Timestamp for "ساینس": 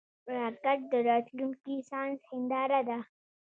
1.89-2.21